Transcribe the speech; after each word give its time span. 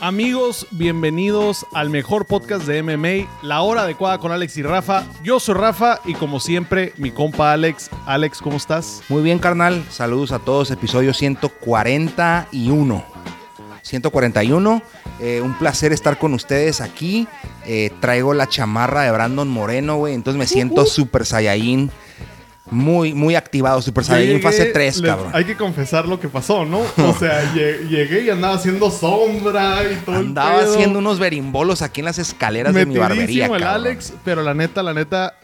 Amigos, 0.00 0.68
bienvenidos 0.70 1.66
al 1.72 1.90
mejor 1.90 2.26
podcast 2.26 2.64
de 2.66 2.84
MMA, 2.84 3.28
La 3.42 3.62
Hora 3.62 3.82
Adecuada 3.82 4.18
con 4.18 4.30
Alex 4.30 4.56
y 4.56 4.62
Rafa. 4.62 5.04
Yo 5.24 5.40
soy 5.40 5.56
Rafa 5.56 6.00
y 6.04 6.14
como 6.14 6.38
siempre, 6.38 6.92
mi 6.98 7.10
compa 7.10 7.52
Alex. 7.52 7.90
Alex, 8.06 8.40
¿cómo 8.40 8.58
estás? 8.58 9.02
Muy 9.08 9.22
bien, 9.22 9.40
carnal. 9.40 9.84
Saludos 9.90 10.30
a 10.30 10.38
todos. 10.38 10.70
Episodio 10.70 11.12
141. 11.12 13.04
141. 13.82 14.82
Eh, 15.18 15.40
un 15.40 15.58
placer 15.58 15.92
estar 15.92 16.16
con 16.16 16.32
ustedes 16.32 16.80
aquí. 16.80 17.26
Eh, 17.66 17.90
traigo 18.00 18.34
la 18.34 18.46
chamarra 18.46 19.02
de 19.02 19.10
Brandon 19.10 19.48
Moreno, 19.48 19.96
güey. 19.96 20.14
Entonces 20.14 20.38
me 20.38 20.46
siento 20.46 20.86
super 20.86 21.26
saiyajin 21.26 21.90
muy, 22.70 23.14
muy 23.14 23.34
activado 23.34 23.80
Super 23.82 24.04
Saiyan 24.04 24.40
fase 24.40 24.66
3, 24.66 25.02
cabrón. 25.02 25.30
Hay 25.32 25.44
que 25.44 25.56
confesar 25.56 26.06
lo 26.06 26.20
que 26.20 26.28
pasó, 26.28 26.64
¿no? 26.64 26.80
O 27.08 27.14
sea, 27.14 27.52
llegué 27.54 28.22
y 28.22 28.30
andaba 28.30 28.54
haciendo 28.54 28.90
sombra 28.90 29.82
y 29.90 29.96
todo 29.96 30.16
Andaba 30.16 30.60
haciendo 30.60 30.98
unos 30.98 31.18
berimbolos 31.18 31.82
aquí 31.82 32.00
en 32.00 32.06
las 32.06 32.18
escaleras 32.18 32.74
de 32.74 32.86
mi 32.86 32.96
barbería, 32.96 33.46
el 33.46 33.62
Alex, 33.62 34.12
pero 34.24 34.42
la 34.42 34.54
neta, 34.54 34.82
la 34.82 34.94
neta, 34.94 35.34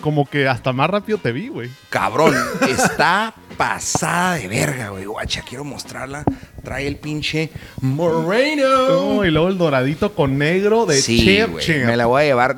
como 0.00 0.28
que 0.28 0.48
hasta 0.48 0.72
más 0.72 0.90
rápido 0.90 1.18
te 1.18 1.32
vi, 1.32 1.48
güey. 1.48 1.70
Cabrón, 1.88 2.34
está 2.68 3.34
pasada 3.52 4.34
de 4.34 4.48
verga, 4.48 4.90
güey. 4.90 5.04
Guacha, 5.04 5.42
quiero 5.48 5.64
mostrarla. 5.64 6.24
Trae 6.62 6.86
el 6.86 6.96
pinche 6.96 7.50
Moreno. 7.80 9.24
y 9.24 9.30
luego 9.30 9.48
el 9.48 9.58
doradito 9.58 10.14
con 10.14 10.38
negro 10.38 10.86
de 10.86 10.96
sí, 10.96 11.40
Me 11.84 11.96
la 11.96 12.06
voy 12.06 12.22
a 12.22 12.24
llevar. 12.26 12.54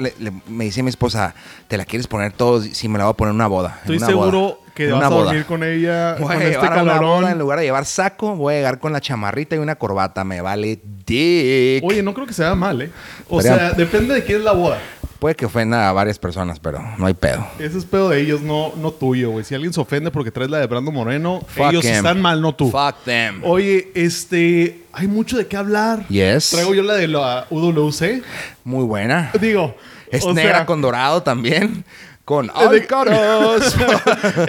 me 0.49 0.65
dice 0.65 0.83
mi 0.83 0.91
esposa, 0.91 1.35
¿te 1.69 1.77
la 1.77 1.85
quieres 1.85 2.07
poner 2.07 2.33
todo? 2.33 2.63
Sí, 2.63 2.89
me 2.89 2.99
la 2.99 3.05
voy 3.05 3.13
a 3.13 3.17
poner 3.17 3.31
en 3.31 3.37
una 3.37 3.47
boda. 3.47 3.79
Estoy 3.83 3.99
seguro 3.99 4.61
que 4.75 4.91
vas 4.91 5.05
a 5.05 5.09
dormir 5.09 5.45
con 5.47 5.63
ella. 5.63 6.15
Voy 6.19 6.35
a 6.35 6.49
este 6.49 6.59
una. 6.59 7.31
En 7.31 7.39
lugar 7.39 7.61
de 7.61 7.65
llevar 7.65 7.85
saco, 7.85 8.35
voy 8.35 8.55
a 8.55 8.57
llegar 8.57 8.81
con 8.81 8.93
la 8.93 9.01
chamarrita 9.01 9.55
y 9.55 9.61
una 9.61 9.77
corbata. 9.77 10.25
Me 10.25 10.41
vale 10.41 10.81
dick. 11.07 11.85
Oye, 11.85 12.03
no 12.03 12.13
creo 12.13 12.27
que 12.27 12.33
sea 12.33 12.55
mal, 12.55 12.83
¿eh? 12.83 12.91
O 13.29 13.41
sea, 13.41 13.71
depende 13.71 14.15
de 14.15 14.25
quién 14.25 14.39
es 14.39 14.45
la 14.45 14.53
boda. 14.53 14.79
Puede 15.25 15.37
que 15.37 15.47
ofenda 15.47 15.89
a 15.89 15.93
varias 15.95 16.19
personas, 16.19 16.61
pero 16.61 16.85
no 16.99 17.07
hay 17.07 17.15
pedo. 17.15 17.47
Ese 17.59 17.79
es 17.79 17.87
pedo 17.87 18.11
de 18.11 18.21
ellos, 18.21 18.43
no, 18.43 18.75
no 18.77 18.91
tuyo, 18.91 19.31
güey. 19.31 19.43
Si 19.43 19.55
alguien 19.55 19.73
se 19.73 19.81
ofende 19.81 20.11
porque 20.11 20.31
traes 20.31 20.51
la 20.51 20.59
de 20.59 20.67
Brando 20.67 20.93
Moreno, 20.93 21.41
ellos 21.57 21.83
están 21.83 22.21
mal, 22.21 22.43
no 22.43 22.55
tú. 22.55 22.71
Fuck 22.71 23.05
them. 23.07 23.41
Oye, 23.43 23.91
este, 23.95 24.83
hay 24.93 25.07
mucho 25.07 25.39
de 25.39 25.47
qué 25.47 25.57
hablar. 25.57 26.07
Yes. 26.09 26.51
Traigo 26.51 26.75
yo 26.75 26.83
la 26.83 26.93
de 26.93 27.09
la 27.09 27.47
UWC. 27.49 28.23
Muy 28.65 28.85
buena. 28.85 29.31
Digo. 29.41 29.75
Es 30.11 30.27
negra 30.27 30.67
con 30.67 30.83
dorado 30.83 31.23
también 31.23 31.87
con 32.25 32.51
Alcaraz. 32.55 33.77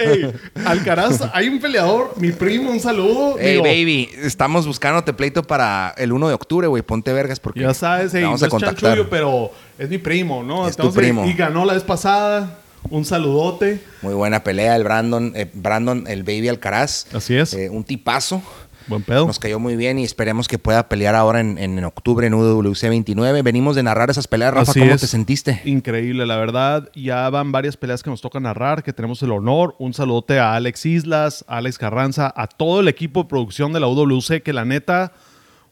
hey, 0.00 0.32
Alcaraz, 0.64 1.22
hay 1.32 1.48
un 1.48 1.60
peleador, 1.60 2.14
mi 2.16 2.32
primo, 2.32 2.70
un 2.70 2.80
saludo. 2.80 3.36
Hey, 3.38 3.58
baby, 3.58 4.08
estamos 4.22 4.66
buscándote 4.66 5.12
pleito 5.12 5.42
para 5.42 5.94
el 5.98 6.12
1 6.12 6.28
de 6.28 6.34
octubre, 6.34 6.66
güey. 6.66 6.82
Ponte 6.82 7.12
vergas 7.12 7.38
porque. 7.38 7.60
Ya 7.60 7.74
sabes, 7.74 8.12
vamos 8.14 8.42
a 8.42 8.48
contactar. 8.48 9.06
pero 9.10 9.50
es 9.78 9.88
mi 9.88 9.98
primo, 9.98 10.42
¿no? 10.42 10.66
Es 10.66 10.76
tu 10.76 10.92
primo. 10.92 11.26
y 11.26 11.34
ganó 11.34 11.64
la 11.64 11.74
vez 11.74 11.82
pasada. 11.82 12.60
Un 12.88 13.04
saludote. 13.04 13.80
Muy 14.00 14.14
buena 14.14 14.44
pelea 14.44 14.76
el 14.76 14.84
Brandon, 14.84 15.32
eh, 15.34 15.50
Brandon, 15.52 16.04
el 16.06 16.22
baby 16.22 16.48
Alcaraz. 16.48 17.06
Así 17.12 17.36
es. 17.36 17.52
Eh, 17.52 17.68
un 17.68 17.82
tipazo. 17.82 18.42
Buen 18.88 19.02
pedo. 19.02 19.26
Nos 19.26 19.38
cayó 19.38 19.58
muy 19.58 19.74
bien 19.74 19.98
y 19.98 20.04
esperemos 20.04 20.46
que 20.46 20.58
pueda 20.58 20.88
pelear 20.88 21.14
ahora 21.14 21.40
en, 21.40 21.58
en, 21.58 21.82
octubre 21.84 22.26
en 22.26 22.34
UWC 22.34 22.82
29. 22.88 23.42
Venimos 23.42 23.74
de 23.74 23.82
narrar 23.82 24.10
esas 24.10 24.28
peleas, 24.28 24.54
Rafa. 24.54 24.72
¿Cómo 24.72 24.96
te 24.96 25.06
sentiste? 25.06 25.60
Increíble, 25.64 26.24
la 26.24 26.36
verdad. 26.36 26.90
Ya 26.94 27.28
van 27.30 27.50
varias 27.50 27.76
peleas 27.76 28.02
que 28.02 28.10
nos 28.10 28.20
toca 28.20 28.38
narrar, 28.38 28.82
que 28.82 28.92
tenemos 28.92 29.22
el 29.22 29.32
honor. 29.32 29.74
Un 29.78 29.92
saludote 29.92 30.38
a 30.38 30.54
Alex 30.54 30.86
Islas, 30.86 31.44
a 31.48 31.56
Alex 31.56 31.78
Carranza, 31.78 32.32
a 32.36 32.46
todo 32.46 32.80
el 32.80 32.88
equipo 32.88 33.22
de 33.24 33.28
producción 33.28 33.72
de 33.72 33.80
la 33.80 33.88
UWC, 33.88 34.42
que 34.42 34.52
la 34.52 34.64
neta, 34.64 35.12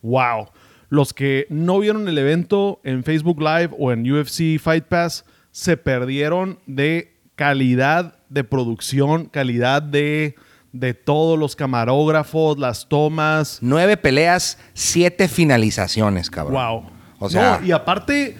wow. 0.02 0.48
Los 0.88 1.14
que 1.14 1.46
no 1.50 1.78
vieron 1.78 2.08
el 2.08 2.18
evento 2.18 2.80
en 2.84 3.04
Facebook 3.04 3.40
Live 3.40 3.70
o 3.78 3.92
en 3.92 4.10
UFC 4.10 4.58
Fight 4.60 4.84
Pass 4.84 5.24
se 5.50 5.76
perdieron 5.76 6.58
de 6.66 7.16
calidad 7.36 8.16
de 8.28 8.44
producción, 8.44 9.26
calidad 9.26 9.82
de 9.82 10.34
de 10.74 10.92
todos 10.92 11.38
los 11.38 11.54
camarógrafos, 11.54 12.58
las 12.58 12.88
tomas. 12.88 13.58
Nueve 13.62 13.96
peleas, 13.96 14.58
siete 14.74 15.28
finalizaciones, 15.28 16.30
cabrón. 16.30 16.54
Wow. 16.54 16.84
O 17.20 17.30
sea. 17.30 17.60
y 17.64 17.70
aparte, 17.70 18.36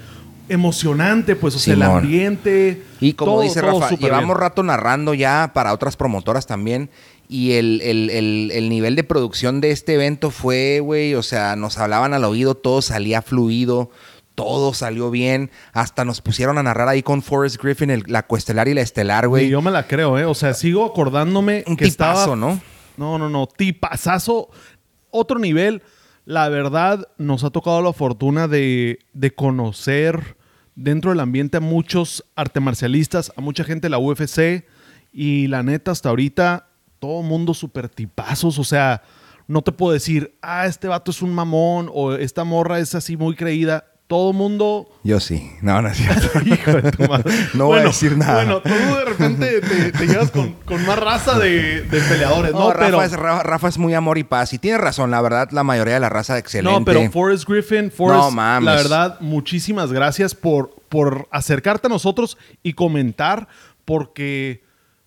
emocionante, 0.48 1.36
pues, 1.36 1.54
o 1.54 1.58
sea, 1.60 1.74
el 1.74 1.82
ambiente. 1.82 2.82
Y 3.00 3.12
como 3.14 3.40
dice 3.40 3.62
Rafa, 3.62 3.90
llevamos 3.90 4.36
rato 4.36 4.62
narrando 4.64 5.14
ya 5.14 5.52
para 5.54 5.72
otras 5.72 5.96
promotoras 5.96 6.46
también. 6.46 6.90
Y 7.28 7.52
el, 7.52 7.80
el, 7.80 8.68
nivel 8.68 8.96
de 8.96 9.04
producción 9.04 9.60
de 9.60 9.70
este 9.70 9.94
evento 9.94 10.30
fue, 10.30 10.80
güey, 10.80 11.14
o 11.14 11.22
sea, 11.22 11.56
nos 11.56 11.78
hablaban 11.78 12.12
al 12.12 12.24
oído, 12.24 12.54
todo 12.54 12.82
salía 12.82 13.22
fluido 13.22 13.90
todo 14.34 14.74
salió 14.74 15.10
bien. 15.10 15.50
Hasta 15.72 16.04
nos 16.04 16.20
pusieron 16.20 16.58
a 16.58 16.62
narrar 16.62 16.88
ahí 16.88 17.02
con 17.02 17.22
Forrest 17.22 17.62
Griffin 17.62 18.02
la 18.06 18.24
cuestelar 18.26 18.68
y 18.68 18.74
la 18.74 18.80
estelar, 18.80 19.28
güey. 19.28 19.46
Y 19.46 19.50
yo 19.50 19.62
me 19.62 19.70
la 19.70 19.86
creo, 19.86 20.18
¿eh? 20.18 20.24
O 20.24 20.34
sea, 20.34 20.54
sigo 20.54 20.84
acordándome 20.84 21.64
Un 21.66 21.76
que 21.76 21.86
tipazo, 21.86 22.20
estaba... 22.20 22.36
¿no? 22.36 22.60
No, 22.96 23.18
no, 23.18 23.28
no. 23.28 23.46
Tipazazo. 23.46 24.50
Otro 25.10 25.38
nivel. 25.38 25.82
La 26.24 26.48
verdad, 26.48 27.06
nos 27.18 27.44
ha 27.44 27.50
tocado 27.50 27.82
la 27.82 27.92
fortuna 27.92 28.48
de, 28.48 28.98
de 29.12 29.34
conocer 29.34 30.36
dentro 30.74 31.10
del 31.10 31.20
ambiente 31.20 31.58
a 31.58 31.60
muchos 31.60 32.24
arte 32.34 32.60
marcialistas, 32.60 33.32
a 33.36 33.40
mucha 33.40 33.64
gente 33.64 33.86
de 33.86 33.90
la 33.90 33.98
UFC. 33.98 34.66
Y 35.12 35.46
la 35.46 35.62
neta, 35.62 35.90
hasta 35.92 36.08
ahorita, 36.08 36.68
todo 36.98 37.22
mundo 37.22 37.54
súper 37.54 37.88
tipazos. 37.88 38.58
O 38.58 38.64
sea, 38.64 39.02
no 39.46 39.62
te 39.62 39.70
puedo 39.70 39.92
decir, 39.92 40.36
ah, 40.42 40.66
este 40.66 40.88
vato 40.88 41.10
es 41.10 41.22
un 41.22 41.32
mamón 41.34 41.90
o 41.92 42.14
esta 42.14 42.42
morra 42.44 42.80
es 42.80 42.94
así 42.94 43.16
muy 43.16 43.36
creída 43.36 43.84
todo 44.06 44.32
mundo. 44.32 44.88
Yo 45.02 45.18
sí. 45.20 45.50
No, 45.62 45.80
no 45.80 45.88
es 45.88 45.96
cierto. 45.96 46.28
Hijo 46.44 46.72
de 46.72 46.92
tu 46.92 47.04
madre. 47.04 47.32
No 47.54 47.66
voy 47.66 47.80
a 47.80 47.84
decir 47.84 48.16
nada. 48.16 48.44
Bueno, 48.44 48.60
tú 48.60 48.70
de 48.70 49.04
repente 49.04 49.60
te, 49.60 50.06
llevas 50.06 50.30
con, 50.30 50.56
más 50.86 50.98
raza 50.98 51.38
de, 51.38 51.86
peleadores, 51.90 52.52
¿no? 52.52 52.72
Rafa, 52.72 52.86
pero... 52.86 53.02
es, 53.02 53.12
Rafa, 53.12 53.68
es, 53.68 53.78
muy 53.78 53.94
amor 53.94 54.18
y 54.18 54.24
paz. 54.24 54.52
Y 54.52 54.58
tiene 54.58 54.78
razón, 54.78 55.10
la 55.10 55.20
verdad, 55.22 55.48
la 55.52 55.62
mayoría 55.62 55.94
de 55.94 56.00
la 56.00 56.08
raza 56.08 56.38
excelente. 56.38 56.78
No, 56.78 56.84
pero 56.84 57.10
Forrest 57.10 57.48
Griffin, 57.48 57.90
Forrest, 57.90 58.34
la 58.34 58.74
verdad, 58.74 59.20
muchísimas 59.20 59.92
gracias 59.92 60.34
por, 60.34 60.74
por 60.88 61.28
acercarte 61.30 61.86
a 61.86 61.90
nosotros 61.90 62.36
y 62.62 62.74
comentar, 62.74 63.48
porque 63.84 64.64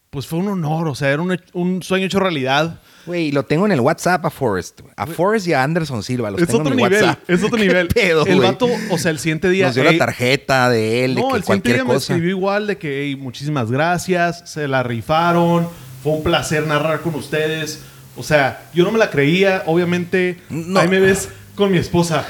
pues 0.09 0.25
fue 0.25 0.39
un 0.39 0.47
honor, 0.47 0.87
o 0.87 0.95
sea, 0.95 1.11
era 1.11 1.21
un, 1.21 1.39
un 1.53 1.83
sueño 1.83 2.05
hecho 2.05 2.19
realidad. 2.19 2.79
Güey, 3.07 3.31
lo 3.31 3.43
tengo 3.43 3.65
en 3.65 3.71
el 3.71 3.79
WhatsApp 3.79 4.25
a 4.25 4.29
Forrest. 4.29 4.81
A 4.95 5.07
Forrest 5.07 5.47
y 5.47 5.53
a 5.53 5.63
Anderson 5.63 6.03
Silva. 6.03 6.29
Los 6.29 6.41
es 6.41 6.47
tengo 6.47 6.59
otro 6.59 6.73
en 6.73 6.77
nivel, 6.77 6.93
WhatsApp. 7.01 7.29
Es 7.29 7.43
otro 7.43 7.57
nivel. 7.59 7.87
Pedo, 7.87 8.25
el 8.25 8.39
vato, 8.39 8.67
o 8.91 8.97
sea, 8.97 9.11
el 9.11 9.19
siguiente 9.19 9.49
día. 9.49 9.67
Nos 9.67 9.75
dio 9.75 9.83
la 9.83 9.97
tarjeta 9.97 10.69
de 10.69 11.05
él, 11.05 11.15
de 11.15 11.21
no, 11.21 11.29
que 11.29 11.37
el 11.37 11.43
siguiente 11.43 11.73
día 11.73 11.83
me 11.83 11.95
escribió 11.95 12.29
igual 12.29 12.67
de 12.67 12.77
que, 12.77 13.03
hey, 13.03 13.15
muchísimas 13.15 13.71
gracias, 13.71 14.43
se 14.45 14.67
la 14.67 14.83
rifaron, 14.83 15.67
fue 16.03 16.11
un 16.13 16.23
placer 16.23 16.67
narrar 16.67 17.01
con 17.01 17.15
ustedes. 17.15 17.81
O 18.17 18.23
sea, 18.23 18.69
yo 18.73 18.83
no 18.83 18.91
me 18.91 18.97
la 18.97 19.09
creía, 19.09 19.63
obviamente. 19.65 20.39
No. 20.49 20.79
Ahí 20.79 20.87
me 20.87 20.99
ves 20.99 21.29
con 21.55 21.71
mi 21.71 21.77
esposa. 21.77 22.25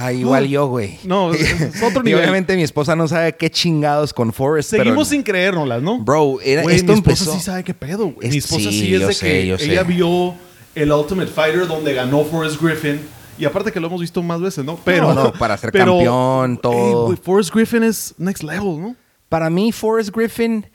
Ah, 0.00 0.12
igual 0.12 0.46
yo, 0.48 0.66
güey. 0.66 0.98
No, 1.04 1.32
es 1.34 1.82
otro 1.82 2.02
nivel. 2.02 2.20
y 2.20 2.22
obviamente 2.22 2.56
mi 2.56 2.62
esposa 2.62 2.94
no 2.96 3.08
sabe 3.08 3.34
qué 3.34 3.50
chingados 3.50 4.12
con 4.12 4.32
Forrest. 4.32 4.70
Seguimos 4.70 5.08
sin 5.08 5.22
creérnoslas, 5.22 5.82
¿no? 5.82 5.98
Bro, 5.98 6.38
era, 6.42 6.64
mi 6.64 6.74
esposa 6.74 7.24
sí 7.32 7.40
sabe 7.40 7.64
qué 7.64 7.74
pedo, 7.74 8.06
güey. 8.08 8.28
Mi 8.30 8.38
esposa 8.38 8.70
sí, 8.70 8.94
es 8.94 9.06
de 9.06 9.14
que 9.14 9.42
ella 9.42 9.82
vio 9.82 10.34
el 10.74 10.92
Ultimate 10.92 11.30
Fighter 11.30 11.66
donde 11.66 11.94
ganó 11.94 12.24
Forrest 12.24 12.60
Griffin. 12.60 13.00
Y 13.38 13.44
aparte 13.46 13.72
que 13.72 13.80
lo 13.80 13.86
hemos 13.86 14.02
visto 14.02 14.22
más 14.22 14.40
veces, 14.40 14.64
¿no? 14.64 14.78
Pero, 14.84 15.14
no, 15.14 15.32
para 15.32 15.56
ser 15.56 15.72
campeón, 15.72 16.58
todo. 16.58 17.16
Forrest 17.16 17.54
Griffin 17.54 17.82
es 17.82 18.14
next 18.18 18.42
level, 18.42 18.80
¿no? 18.80 18.96
Para 19.28 19.48
mí, 19.48 19.72
Forrest 19.72 20.14
Griffin 20.14 20.66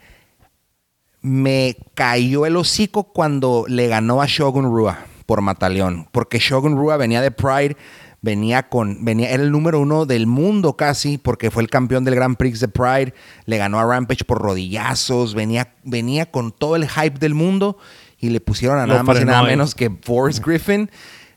me 1.21 1.75
cayó 1.94 2.45
el 2.45 2.55
hocico 2.55 3.03
cuando 3.03 3.65
le 3.67 3.88
ganó 3.88 4.21
a 4.21 4.25
Shogun 4.27 4.65
Rua 4.65 4.99
por 5.25 5.41
Mataleón. 5.41 6.07
Porque 6.11 6.39
Shogun 6.39 6.77
Rua 6.77 6.97
venía 6.97 7.21
de 7.21 7.31
Pride 7.31 7.75
venía 8.25 8.63
con, 8.69 9.06
venía, 9.06 9.30
era 9.30 9.44
el 9.44 9.51
número 9.51 9.80
uno 9.80 10.07
del 10.07 10.25
mundo 10.25 10.75
casi, 10.75 11.19
porque 11.19 11.51
fue 11.51 11.62
el 11.62 11.69
campeón 11.69 12.04
del 12.04 12.16
Grand 12.16 12.36
Prix 12.36 12.60
de 12.60 12.68
Pride, 12.68 13.13
le 13.45 13.57
ganó 13.57 13.80
a 13.80 13.86
Rampage 13.86 14.25
por 14.25 14.42
rodillazos, 14.42 15.36
venía, 15.36 15.75
venía 15.83 16.31
con 16.31 16.51
todo 16.51 16.75
el 16.75 16.89
hype 16.89 17.19
del 17.19 17.36
mundo 17.36 17.77
y 18.19 18.31
le 18.31 18.42
pusieron 18.42 18.80
a 18.80 18.88
nada 18.88 19.04
más 19.04 19.22
y 19.22 19.25
nada 19.25 19.44
menos 19.44 19.75
que 19.75 19.92
Forrest 20.01 20.44
Griffin. 20.44 20.89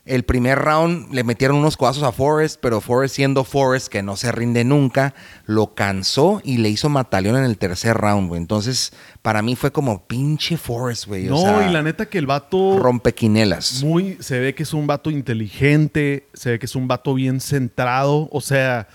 El 0.09 0.23
primer 0.23 0.57
round 0.57 1.13
le 1.13 1.23
metieron 1.23 1.57
unos 1.57 1.77
codazos 1.77 2.01
a 2.01 2.11
Forrest, 2.11 2.59
pero 2.59 2.81
Forrest 2.81 3.15
siendo 3.15 3.43
Forrest, 3.43 3.89
que 3.89 4.01
no 4.01 4.15
se 4.15 4.31
rinde 4.31 4.63
nunca, 4.63 5.13
lo 5.45 5.75
cansó 5.75 6.41
y 6.43 6.57
le 6.57 6.69
hizo 6.69 6.89
mataleón 6.89 7.37
en 7.37 7.43
el 7.43 7.59
tercer 7.59 7.95
round, 7.95 8.27
güey. 8.27 8.41
Entonces, 8.41 8.91
para 9.21 9.43
mí 9.43 9.55
fue 9.55 9.71
como 9.71 10.07
pinche 10.07 10.57
Forrest, 10.57 11.05
güey. 11.05 11.25
No, 11.25 11.63
y 11.63 11.71
la 11.71 11.83
neta 11.83 12.07
que 12.07 12.17
el 12.17 12.25
vato... 12.25 12.79
Rompe 12.79 13.13
quinelas. 13.13 13.83
Muy, 13.83 14.17
se 14.19 14.39
ve 14.39 14.55
que 14.55 14.63
es 14.63 14.73
un 14.73 14.87
vato 14.87 15.11
inteligente, 15.11 16.27
se 16.33 16.49
ve 16.49 16.59
que 16.59 16.65
es 16.65 16.75
un 16.75 16.87
vato 16.87 17.13
bien 17.13 17.39
centrado. 17.39 18.29
O 18.31 18.41
sea, 18.41 18.87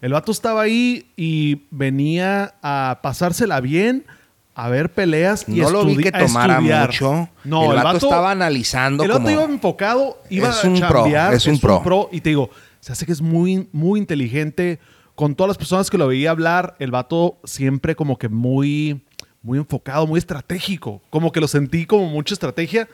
el 0.00 0.14
vato 0.14 0.32
estaba 0.32 0.62
ahí 0.62 1.12
y 1.16 1.66
venía 1.70 2.54
a 2.62 3.00
pasársela 3.02 3.60
bien, 3.60 4.06
a 4.54 4.68
ver 4.68 4.92
peleas 4.92 5.44
y 5.48 5.60
No 5.60 5.70
lo 5.70 5.84
vi 5.84 5.96
que 5.96 6.12
tomara 6.12 6.54
estudiar. 6.54 6.90
No, 7.00 7.30
No, 7.44 7.72
el, 7.72 7.82
vato, 7.82 8.06
estaba 8.06 8.30
analizando 8.30 9.04
El 9.04 9.10
vato 9.10 9.22
como... 9.22 9.30
iba 9.30 9.44
enfocado, 9.44 10.20
iba 10.28 10.50
Es 10.50 10.64
a 10.64 10.68
un 10.68 10.80
pro, 10.80 10.88
chambear, 10.88 11.34
es 11.34 11.46
un 11.46 11.58
pro. 11.58 12.08
Y 12.12 12.20
te 12.20 12.30
digo, 12.30 12.50
se 12.80 12.92
hace 12.92 13.06
que 13.06 13.12
es 13.12 13.20
muy, 13.20 13.68
muy 13.72 14.00
inteligente. 14.00 14.78
Con 15.14 15.34
todas 15.34 15.48
las 15.48 15.58
personas 15.58 15.90
que 15.90 15.98
lo 15.98 16.06
veía 16.06 16.30
hablar, 16.30 16.74
el 16.78 16.90
vato 16.90 17.38
siempre 17.44 17.94
como 17.94 18.18
que 18.18 18.28
muy, 18.28 19.04
muy 19.42 19.58
enfocado, 19.58 20.06
muy 20.06 20.18
estratégico. 20.18 21.02
Como 21.10 21.32
que 21.32 21.40
lo 21.40 21.48
sentí 21.48 21.86
como 21.86 22.06
mucha 22.06 22.34
estrategia. 22.34 22.88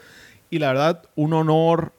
Y 0.51 0.59
la 0.59 0.69
verdad, 0.69 1.03
un 1.15 1.33
honor, 1.33 1.93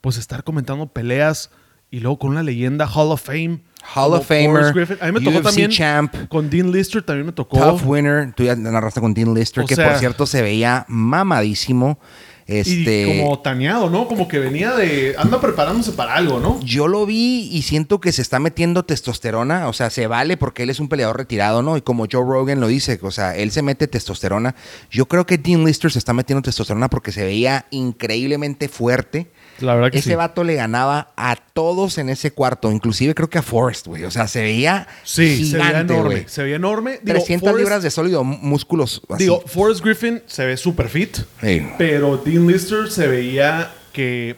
pues 0.00 0.16
estar 0.18 0.44
comentando 0.44 0.86
peleas 0.88 1.50
y 1.90 2.00
luego 2.00 2.18
con 2.18 2.30
una 2.30 2.42
leyenda 2.42 2.86
Hall 2.86 3.12
of 3.12 3.22
Fame. 3.22 3.60
Hall 3.94 4.14
of 4.14 4.26
Famer. 4.26 4.98
A 5.00 5.06
mí 5.06 5.12
me 5.12 5.20
tocó 5.20 5.36
UFC 5.38 5.42
también 5.44 5.70
champ. 5.70 6.14
con 6.28 6.48
Dean 6.48 6.70
Lister, 6.72 7.02
también 7.02 7.26
me 7.26 7.32
tocó. 7.32 7.58
Tough 7.58 7.82
winner. 7.86 8.32
Tú 8.34 8.44
ya 8.44 8.54
narraste 8.56 9.00
con 9.00 9.12
Dean 9.14 9.34
Lister, 9.34 9.64
O 9.64 9.66
que 9.66 9.74
sea- 9.76 9.90
por 9.90 9.98
cierto 9.98 10.26
se 10.26 10.40
veía 10.42 10.84
mamadísimo. 10.88 11.98
Este, 12.44 13.06
Y 13.06 13.20
como 13.20 13.38
tañado, 13.38 13.88
¿no? 13.88 14.08
Como 14.08 14.26
que 14.26 14.38
venía 14.40 14.72
de. 14.74 15.14
Anda 15.16 15.40
preparándose 15.40 15.92
para 15.92 16.14
algo, 16.16 16.40
¿no? 16.40 16.58
Yo 16.62 16.88
lo 16.88 17.06
vi 17.06 17.48
y 17.52 17.62
siento 17.62 18.00
que 18.00 18.10
se 18.10 18.20
está 18.20 18.40
metiendo 18.40 18.82
testosterona, 18.84 19.68
o 19.68 19.72
sea, 19.72 19.90
se 19.90 20.08
vale 20.08 20.36
porque 20.36 20.64
él 20.64 20.70
es 20.70 20.80
un 20.80 20.88
peleador 20.88 21.16
retirado, 21.16 21.62
¿no? 21.62 21.76
Y 21.76 21.82
como 21.82 22.06
Joe 22.10 22.24
Rogan 22.24 22.60
lo 22.60 22.66
dice, 22.66 22.98
o 23.00 23.12
sea, 23.12 23.36
él 23.36 23.52
se 23.52 23.62
mete 23.62 23.86
testosterona. 23.86 24.56
Yo 24.90 25.06
creo 25.06 25.24
que 25.24 25.38
Dean 25.38 25.64
Lister 25.64 25.92
se 25.92 26.00
está 26.00 26.12
metiendo 26.14 26.42
testosterona 26.42 26.90
porque 26.90 27.12
se 27.12 27.24
veía 27.24 27.66
increíblemente 27.70 28.68
fuerte. 28.68 29.30
La 29.62 29.74
verdad 29.74 29.90
que 29.90 29.98
Ese 29.98 30.10
sí. 30.10 30.14
vato 30.16 30.44
le 30.44 30.54
ganaba 30.54 31.08
a 31.16 31.36
todos 31.36 31.98
en 31.98 32.08
ese 32.10 32.32
cuarto, 32.32 32.70
inclusive 32.70 33.14
creo 33.14 33.30
que 33.30 33.38
a 33.38 33.42
Forrest, 33.42 33.86
güey. 33.86 34.04
O 34.04 34.10
sea, 34.10 34.28
se 34.28 34.42
veía 34.42 34.86
Sí, 35.04 35.46
se 35.50 35.56
veía 35.56 35.68
gigante, 35.68 35.94
enorme. 35.94 36.14
güey. 36.14 36.24
Se 36.28 36.42
veía 36.42 36.56
enorme. 36.56 37.00
Digo, 37.02 37.18
300 37.18 37.48
Forrest- 37.50 37.58
libras 37.58 37.82
de 37.82 37.90
sólido, 37.90 38.24
músculos 38.24 39.02
así. 39.08 39.24
Digo, 39.24 39.42
Forrest 39.46 39.82
Griffin 39.84 40.22
se 40.26 40.44
ve 40.46 40.56
super 40.56 40.88
fit, 40.88 41.16
Sí. 41.40 41.66
pero 41.78 42.16
Dean 42.18 42.46
Lister 42.46 42.90
se 42.90 43.06
veía 43.06 43.70
que 43.92 44.36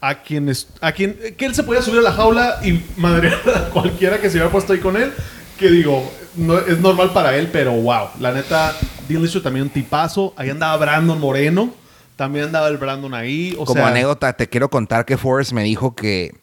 a 0.00 0.22
quien, 0.22 0.52
a 0.80 0.92
quien 0.92 1.16
que 1.36 1.46
él 1.46 1.54
se 1.54 1.62
podía 1.62 1.82
subir 1.82 2.00
a 2.00 2.02
la 2.02 2.12
jaula 2.12 2.60
y 2.64 2.82
madrear 2.96 3.40
a 3.54 3.70
cualquiera 3.70 4.20
que 4.20 4.28
se 4.28 4.36
hubiera 4.36 4.50
puesto 4.50 4.72
ahí 4.72 4.78
con 4.80 4.96
él. 4.96 5.12
Que 5.58 5.70
digo, 5.70 6.12
no, 6.34 6.58
es 6.58 6.78
normal 6.80 7.12
para 7.14 7.34
él, 7.36 7.48
pero 7.50 7.72
wow. 7.72 8.08
La 8.20 8.30
neta, 8.32 8.76
Dean 9.08 9.22
Lister 9.22 9.42
también 9.42 9.64
un 9.64 9.70
tipazo. 9.70 10.34
Ahí 10.36 10.50
andaba 10.50 10.76
Brandon 10.76 11.18
Moreno. 11.18 11.72
También 12.16 12.46
andaba 12.46 12.68
el 12.68 12.78
Brandon 12.78 13.12
ahí. 13.14 13.54
O 13.58 13.64
Como 13.64 13.80
sea, 13.80 13.88
anécdota, 13.88 14.32
te 14.32 14.48
quiero 14.48 14.70
contar 14.70 15.04
que 15.04 15.16
Forrest 15.16 15.52
me 15.52 15.62
dijo 15.62 15.94
que 15.94 16.34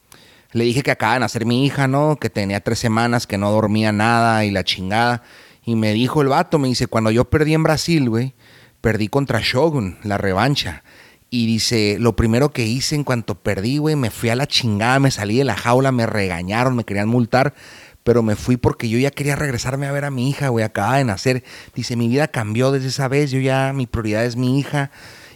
le 0.51 0.63
dije 0.65 0.83
que 0.83 0.91
acaba 0.91 1.15
de 1.15 1.19
nacer 1.19 1.45
mi 1.45 1.65
hija, 1.65 1.87
¿no? 1.87 2.17
Que 2.17 2.29
tenía 2.29 2.59
tres 2.61 2.77
semanas, 2.77 3.25
que 3.25 3.39
no 3.39 3.51
dormía 3.51 3.91
nada 3.91 4.45
y 4.45 4.51
la 4.51 4.63
chingada. 4.63 5.23
Y 5.65 5.75
me 5.75 5.93
dijo 5.93 6.21
el 6.21 6.27
vato, 6.27 6.59
me 6.59 6.67
dice, 6.67 6.87
cuando 6.87 7.09
yo 7.09 7.25
perdí 7.25 7.55
en 7.55 7.63
Brasil, 7.63 8.07
güey, 8.09 8.35
perdí 8.79 9.07
contra 9.07 9.39
Shogun, 9.41 9.97
la 10.03 10.19
revancha. 10.19 10.83
Y 11.31 11.47
dice, 11.47 11.97
lo 11.99 12.15
primero 12.15 12.51
que 12.51 12.67
hice 12.67 12.93
en 12.93 13.03
cuanto 13.03 13.33
perdí, 13.33 13.79
güey, 13.79 13.95
me 13.95 14.11
fui 14.11 14.29
a 14.29 14.35
la 14.35 14.45
chingada, 14.45 14.99
me 14.99 15.09
salí 15.09 15.37
de 15.37 15.43
la 15.43 15.55
jaula, 15.55 15.91
me 15.91 16.05
regañaron, 16.05 16.75
me 16.75 16.83
querían 16.83 17.09
multar, 17.09 17.55
pero 18.03 18.21
me 18.21 18.35
fui 18.35 18.57
porque 18.57 18.87
yo 18.87 18.99
ya 18.99 19.09
quería 19.09 19.35
regresarme 19.35 19.87
a 19.87 19.91
ver 19.91 20.05
a 20.05 20.11
mi 20.11 20.29
hija, 20.29 20.49
güey, 20.49 20.63
acaba 20.63 20.97
de 20.97 21.05
nacer. 21.05 21.43
Dice, 21.73 21.95
mi 21.95 22.07
vida 22.07 22.27
cambió 22.27 22.71
desde 22.71 22.89
esa 22.89 23.07
vez, 23.07 23.31
yo 23.31 23.39
ya, 23.39 23.73
mi 23.73 23.87
prioridad 23.87 24.25
es 24.25 24.35
mi 24.35 24.59
hija. 24.59 24.91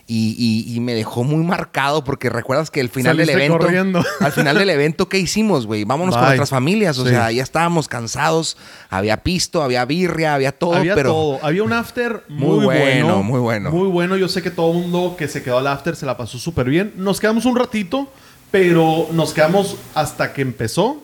Y, 0.10 0.36
y- 0.40 0.74
y 0.74 0.80
me 0.80 0.94
dejó 0.94 1.26
muy 1.26 1.44
marcado 1.44 2.06
porque 2.06 2.30
recuerdas 2.30 2.72
que 2.72 2.80
el 2.80 2.88
final 2.88 3.18
del 3.18 3.30
evento, 3.30 3.58
corriendo. 3.58 4.02
al 4.22 4.32
final 4.32 4.58
del 4.58 4.70
evento, 4.70 5.10
¿qué 5.10 5.20
hicimos, 5.20 5.66
güey? 5.66 5.84
Vámonos 5.84 6.16
con 6.16 6.24
nuestras 6.24 6.50
familias, 6.50 6.98
o 6.98 7.04
Sí. 7.04 7.10
sea, 7.10 7.30
ya 7.30 7.44
estábamos 7.44 7.90
cansados, 7.90 8.56
había 8.90 9.18
pisto, 9.18 9.62
había 9.62 9.84
birria, 9.84 10.34
había 10.36 10.54
todo, 10.54 10.76
Había 10.76 10.96
pero 10.96 11.12
todo. 11.12 11.40
Había 11.44 11.62
un 11.64 11.74
after 11.74 12.24
Muy 12.30 12.48
muy, 12.58 12.66
bueno, 12.66 12.80
bueno, 13.08 13.24
muy 13.24 13.40
bueno. 13.42 13.70
Muy 13.72 13.88
bueno. 13.90 14.16
Yo 14.16 14.30
sé 14.30 14.42
que 14.42 14.50
todo 14.50 14.72
el 14.72 14.78
mundo 14.78 15.16
que 15.18 15.28
se 15.28 15.44
quedó 15.44 15.58
al 15.58 15.68
after 15.68 15.94
se 15.98 16.06
la 16.06 16.16
pasó 16.16 16.38
súper 16.40 16.70
bien. 16.70 16.94
Nos 16.96 17.20
quedamos 17.20 17.44
un 17.46 17.58
ratito, 17.58 18.10
pero 18.50 19.08
nos 19.12 19.34
quedamos 19.34 19.76
hasta 19.94 20.32
que 20.32 20.42
empezó. 20.42 21.04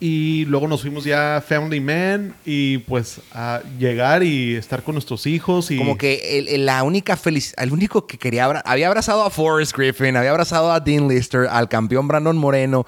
Y 0.00 0.44
luego 0.44 0.68
nos 0.68 0.82
fuimos 0.82 1.02
ya 1.04 1.42
Family 1.46 1.80
Man 1.80 2.32
y 2.46 2.78
pues 2.78 3.20
a 3.32 3.60
llegar 3.80 4.22
y 4.22 4.54
estar 4.54 4.84
con 4.84 4.94
nuestros 4.94 5.26
hijos. 5.26 5.72
Y 5.72 5.76
Como 5.78 5.98
que 5.98 6.38
el- 6.38 6.46
el- 6.48 6.66
la 6.66 6.84
única 6.84 7.16
feliz, 7.16 7.52
el 7.58 7.72
único 7.72 8.06
que 8.06 8.16
quería 8.16 8.44
abra- 8.44 8.62
había 8.64 8.86
abrazado 8.86 9.24
a 9.24 9.30
Forrest 9.30 9.76
Griffin, 9.76 10.16
había 10.16 10.30
abrazado 10.30 10.70
a 10.70 10.78
Dean 10.78 11.08
Lister, 11.08 11.48
al 11.50 11.68
campeón 11.68 12.06
Brandon 12.06 12.36
Moreno, 12.36 12.86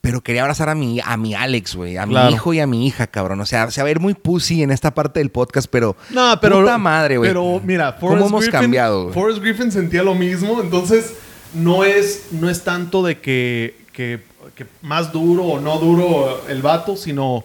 pero 0.00 0.22
quería 0.22 0.42
abrazar 0.42 0.70
a 0.70 0.74
mi, 0.74 0.98
a 1.04 1.16
mi 1.18 1.34
Alex, 1.34 1.74
güey, 1.74 1.98
a 1.98 2.06
mi 2.06 2.14
hijo 2.30 2.54
y 2.54 2.60
a 2.60 2.66
mi 2.66 2.86
hija, 2.86 3.06
cabrón. 3.06 3.40
O 3.42 3.46
sea, 3.46 3.70
se 3.70 3.82
va 3.82 3.84
a 3.84 3.88
ver 3.88 4.00
muy 4.00 4.14
pussy 4.14 4.62
en 4.62 4.70
esta 4.70 4.94
parte 4.94 5.20
del 5.20 5.30
podcast, 5.30 5.66
pero 5.70 5.94
No, 6.10 6.38
pero. 6.40 6.60
puta 6.60 6.78
madre, 6.78 7.18
güey. 7.18 7.28
Pero 7.28 7.60
mira, 7.62 7.96
¿Cómo 7.96 8.12
Forrest 8.12 8.28
hemos 8.28 8.40
Griffin, 8.44 8.60
cambiado, 8.60 9.02
güey? 9.02 9.14
Forrest 9.14 9.42
Griffin 9.42 9.70
sentía 9.70 10.02
lo 10.02 10.14
mismo, 10.14 10.62
entonces 10.62 11.12
no 11.54 11.84
es, 11.84 12.28
no 12.30 12.48
es 12.48 12.62
tanto 12.64 13.02
de 13.02 13.18
que, 13.20 13.76
que, 13.92 14.20
que 14.54 14.66
más 14.82 15.12
duro 15.12 15.44
o 15.44 15.60
no 15.60 15.78
duro 15.78 16.44
el 16.48 16.62
vato, 16.62 16.96
sino 16.96 17.44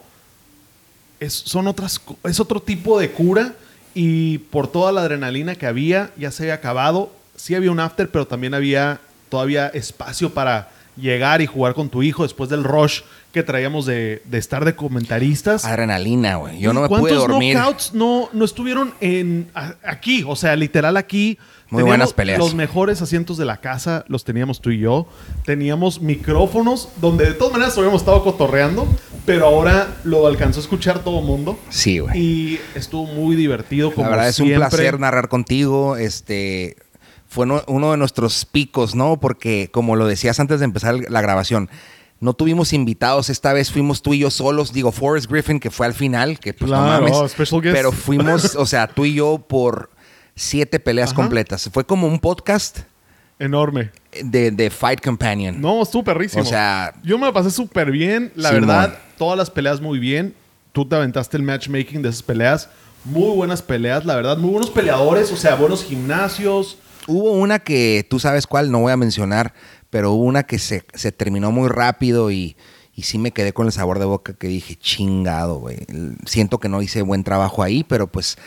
es, 1.19 1.33
son 1.33 1.67
otras, 1.67 2.01
es 2.23 2.39
otro 2.39 2.61
tipo 2.61 2.99
de 2.99 3.11
cura 3.11 3.53
y 3.93 4.39
por 4.39 4.67
toda 4.67 4.91
la 4.91 5.01
adrenalina 5.01 5.55
que 5.55 5.67
había, 5.67 6.11
ya 6.17 6.31
se 6.31 6.43
había 6.43 6.55
acabado. 6.55 7.11
Sí 7.35 7.55
había 7.55 7.71
un 7.71 7.79
after, 7.79 8.09
pero 8.09 8.25
también 8.25 8.53
había 8.53 8.99
todavía 9.29 9.67
espacio 9.67 10.33
para 10.33 10.69
llegar 10.97 11.41
y 11.41 11.45
jugar 11.47 11.73
con 11.73 11.89
tu 11.89 12.03
hijo 12.03 12.23
después 12.23 12.49
del 12.49 12.63
rush 12.63 13.01
que 13.31 13.43
traíamos 13.43 13.85
de, 13.85 14.21
de 14.25 14.37
estar 14.37 14.65
de 14.65 14.75
comentaristas. 14.75 15.63
Adrenalina, 15.63 16.35
güey. 16.35 16.59
Yo 16.59 16.71
¿Y 16.71 16.73
no 16.73 16.81
me 16.81 16.87
pude 16.89 16.99
¿Cuántos 17.01 17.27
dormir. 17.27 17.55
knockouts 17.55 17.93
no, 17.93 18.29
no 18.33 18.43
estuvieron 18.45 18.93
en, 18.99 19.49
a- 19.55 19.75
aquí? 19.83 20.23
O 20.27 20.35
sea, 20.35 20.55
literal 20.55 20.97
aquí. 20.97 21.37
Muy 21.71 21.79
Teníamos 21.79 21.87
buenas 21.99 22.13
peleas. 22.13 22.37
Los 22.39 22.53
mejores 22.53 23.01
asientos 23.01 23.37
de 23.37 23.45
la 23.45 23.57
casa 23.61 24.03
los 24.09 24.23
teníamos 24.25 24.59
tú 24.61 24.69
y 24.71 24.79
yo. 24.79 25.07
Teníamos 25.45 26.01
micrófonos 26.01 26.89
donde 26.99 27.25
de 27.25 27.33
todas 27.33 27.53
maneras 27.53 27.77
habíamos 27.77 28.01
estado 28.01 28.23
cotorreando, 28.23 28.85
pero 29.25 29.45
ahora 29.47 29.87
lo 30.03 30.27
alcanzó 30.27 30.59
a 30.59 30.63
escuchar 30.63 30.99
todo 31.03 31.19
el 31.19 31.25
mundo. 31.25 31.57
Sí, 31.69 31.99
güey. 31.99 32.17
Y 32.19 32.59
estuvo 32.75 33.05
muy 33.07 33.35
divertido. 33.37 33.91
Como 33.93 34.03
La 34.09 34.17
verdad 34.17 34.29
es 34.29 34.39
un 34.39 34.53
placer 34.53 34.99
narrar 34.99 35.29
contigo. 35.29 35.95
Este 35.95 36.75
fue 37.29 37.45
no- 37.45 37.63
uno 37.67 37.91
de 37.91 37.97
nuestros 37.97 38.43
picos, 38.43 38.93
¿no? 38.93 39.19
Porque 39.21 39.69
como 39.71 39.95
lo 39.95 40.05
decías 40.07 40.41
antes 40.41 40.59
de 40.59 40.65
empezar 40.65 40.95
la 41.09 41.21
grabación, 41.21 41.69
no 42.19 42.33
tuvimos 42.33 42.73
invitados. 42.73 43.29
Esta 43.29 43.53
vez 43.53 43.71
fuimos 43.71 44.01
tú 44.01 44.13
y 44.13 44.19
yo 44.19 44.29
solos. 44.29 44.73
Digo, 44.73 44.91
Forrest 44.91 45.31
Griffin, 45.31 45.61
que 45.61 45.71
fue 45.71 45.85
al 45.85 45.93
final, 45.93 46.37
que 46.37 46.53
pues 46.53 46.69
no 46.69 46.83
Claro, 46.83 47.07
mames. 47.07 47.31
special 47.31 47.61
guest. 47.61 47.75
Pero 47.77 47.93
fuimos, 47.93 48.55
o 48.57 48.65
sea, 48.65 48.87
tú 48.87 49.05
y 49.05 49.13
yo 49.13 49.37
por 49.47 49.89
siete 50.41 50.79
peleas 50.79 51.09
Ajá. 51.11 51.17
completas. 51.21 51.69
Fue 51.71 51.85
como 51.85 52.07
un 52.07 52.19
podcast 52.19 52.79
Enorme. 53.39 53.91
de, 54.23 54.51
de 54.51 54.69
Fight 54.69 55.01
Companion. 55.01 55.59
No, 55.61 55.81
estuvo 55.81 56.03
perrísimo. 56.03 56.43
O 56.43 56.45
sea- 56.45 56.93
yo 57.03 57.17
me 57.17 57.25
la 57.25 57.33
pasé 57.33 57.51
súper 57.51 57.91
bien. 57.91 58.31
La 58.35 58.51
verdad, 58.51 58.97
todas 59.17 59.37
las 59.37 59.49
peleas 59.49 59.81
muy 59.81 59.99
bien. 59.99 60.33
Tú 60.71 60.87
te 60.87 60.95
aventaste 60.95 61.37
el 61.37 61.43
matchmaking 61.43 62.01
de 62.01 62.09
esas 62.09 62.23
peleas. 62.23 62.69
Muy 63.03 63.35
buenas 63.35 63.61
peleas, 63.61 64.05
la 64.05 64.15
verdad. 64.15 64.37
Muy 64.37 64.51
buenos 64.51 64.69
peleadores, 64.69 65.31
o 65.31 65.37
sea, 65.37 65.55
buenos 65.55 65.83
gimnasios. 65.83 66.77
Hubo 67.07 67.31
una 67.31 67.59
que 67.59 68.05
tú 68.09 68.19
sabes 68.19 68.45
cuál, 68.45 68.71
no 68.71 68.79
voy 68.79 68.91
a 68.91 68.97
mencionar, 68.97 69.53
pero 69.89 70.11
hubo 70.11 70.23
una 70.23 70.43
que 70.43 70.59
se, 70.59 70.83
se 70.93 71.11
terminó 71.11 71.51
muy 71.51 71.67
rápido 71.67 72.29
y, 72.29 72.55
y 72.95 73.01
sí 73.03 73.17
me 73.17 73.31
quedé 73.31 73.53
con 73.53 73.65
el 73.65 73.71
sabor 73.71 73.97
de 73.97 74.05
boca 74.05 74.33
que 74.33 74.47
dije, 74.47 74.75
chingado, 74.75 75.55
güey. 75.55 75.79
Siento 76.25 76.59
que 76.59 76.69
no 76.69 76.81
hice 76.83 77.01
buen 77.01 77.23
trabajo 77.23 77.63
ahí, 77.63 77.83
pero 77.83 78.05
pues 78.07 78.37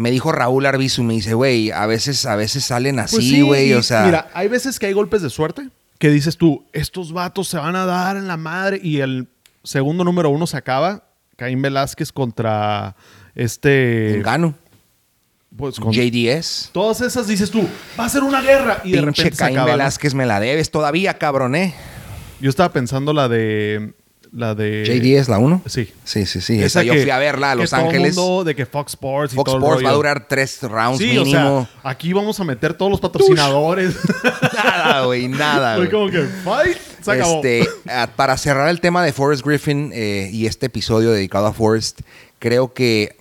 me 0.00 0.10
dijo 0.10 0.32
Raúl 0.32 0.64
Arbizu, 0.64 1.02
me 1.02 1.12
dice, 1.12 1.34
güey, 1.34 1.70
a 1.70 1.84
veces, 1.84 2.24
a 2.24 2.34
veces 2.34 2.64
salen 2.64 2.96
Pues 2.96 3.12
así, 3.12 3.30
sí, 3.30 3.40
güey, 3.42 3.74
o 3.74 3.82
sea... 3.82 4.04
Mira, 4.04 4.30
hay 4.32 4.48
veces 4.48 4.78
que 4.78 4.86
hay 4.86 4.94
golpes 4.94 5.20
de 5.20 5.28
suerte 5.28 5.68
que 5.98 6.08
dices 6.08 6.38
tú, 6.38 6.64
estos 6.72 7.12
vatos 7.12 7.48
se 7.48 7.58
van 7.58 7.76
a 7.76 7.84
dar 7.84 8.16
en 8.16 8.26
la 8.26 8.38
madre 8.38 8.80
y 8.82 9.00
el 9.00 9.28
segundo 9.62 10.02
número 10.02 10.30
uno 10.30 10.46
se 10.46 10.56
acaba. 10.56 11.04
Caín 11.36 11.60
Velázquez 11.60 12.12
contra 12.12 12.96
este... 13.34 14.22
Gano. 14.24 14.54
Pues 15.54 15.78
con 15.78 15.92
JDS. 15.92 16.70
todas 16.72 17.02
esas 17.02 17.26
dices 17.26 17.50
tú, 17.50 17.68
va 17.98 18.06
a 18.06 18.08
ser 18.08 18.22
una 18.22 18.40
guerra 18.40 18.80
y 18.84 18.92
de 18.92 19.02
Pinche 19.02 19.24
repente 19.24 19.36
se 19.36 19.52
Caín. 19.52 19.64
Velázquez 19.66 20.14
me 20.14 20.24
la 20.24 20.40
debes 20.40 20.70
todavía, 20.70 21.18
cabrón, 21.18 21.54
¿eh? 21.54 21.74
Yo 22.40 22.48
estaba 22.48 22.72
pensando 22.72 23.12
la 23.12 23.28
de... 23.28 23.92
La 24.32 24.54
de... 24.54 24.84
JDS, 24.84 25.28
la 25.28 25.38
1. 25.38 25.62
Sí. 25.66 25.92
Sí, 26.04 26.24
sí, 26.26 26.40
sí. 26.40 26.62
Esa, 26.62 26.82
yo 26.84 26.92
que- 26.92 27.02
fui 27.02 27.10
a 27.10 27.18
verla 27.18 27.50
a 27.50 27.54
Los 27.56 27.70
todo 27.70 27.80
el 27.80 27.86
Ángeles. 27.86 28.16
mundo 28.16 28.44
de 28.44 28.54
que 28.54 28.64
Fox 28.64 28.92
Sports 28.92 29.32
y 29.32 29.36
Fox 29.36 29.46
todo 29.46 29.56
el 29.56 29.62
Sports 29.62 29.84
va 29.84 29.88
a 29.88 29.90
rollo. 29.90 29.96
durar 29.96 30.28
tres 30.28 30.62
rounds 30.62 30.98
Sí, 30.98 31.06
mínimo. 31.06 31.58
o 31.58 31.62
sea, 31.82 31.90
aquí 31.90 32.12
vamos 32.12 32.38
a 32.38 32.44
meter 32.44 32.74
todos 32.74 32.90
los 32.92 33.00
patrocinadores. 33.00 33.96
nada, 34.64 35.04
güey, 35.06 35.26
nada, 35.28 35.76
Fue 35.76 35.90
como 35.90 36.08
que, 36.10 36.22
fight, 36.44 36.76
se 37.02 37.10
acabó. 37.12 37.36
Este, 37.44 37.68
para 38.16 38.36
cerrar 38.36 38.68
el 38.68 38.80
tema 38.80 39.02
de 39.04 39.12
Forrest 39.12 39.44
Griffin 39.44 39.90
eh, 39.92 40.30
y 40.32 40.46
este 40.46 40.66
episodio 40.66 41.10
dedicado 41.10 41.46
a 41.46 41.52
Forrest, 41.52 42.00
creo 42.38 42.72
que 42.72 43.16